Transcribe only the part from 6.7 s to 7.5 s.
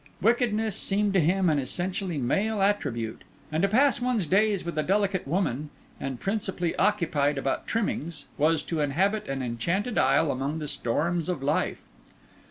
occupied